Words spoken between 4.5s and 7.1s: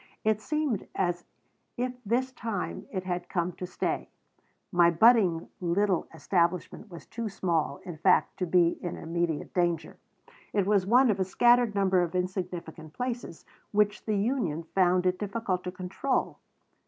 My budding little establishment was